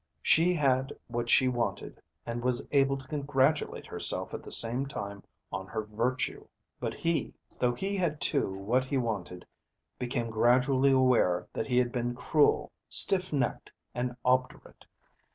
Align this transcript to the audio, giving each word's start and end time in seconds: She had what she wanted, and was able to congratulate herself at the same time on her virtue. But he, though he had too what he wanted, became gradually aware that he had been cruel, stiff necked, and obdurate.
She 0.23 0.55
had 0.55 0.93
what 1.09 1.29
she 1.29 1.47
wanted, 1.47 2.01
and 2.25 2.41
was 2.43 2.65
able 2.71 2.97
to 2.97 3.07
congratulate 3.07 3.85
herself 3.85 4.33
at 4.33 4.41
the 4.41 4.51
same 4.51 4.87
time 4.87 5.21
on 5.51 5.67
her 5.67 5.83
virtue. 5.83 6.47
But 6.79 6.95
he, 6.95 7.35
though 7.59 7.75
he 7.75 7.97
had 7.97 8.19
too 8.19 8.57
what 8.57 8.83
he 8.85 8.97
wanted, 8.97 9.45
became 9.99 10.31
gradually 10.31 10.89
aware 10.91 11.47
that 11.53 11.67
he 11.67 11.77
had 11.77 11.91
been 11.91 12.15
cruel, 12.15 12.71
stiff 12.89 13.31
necked, 13.31 13.71
and 13.93 14.17
obdurate. 14.25 14.87